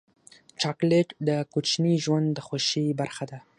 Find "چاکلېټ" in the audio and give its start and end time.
0.61-1.07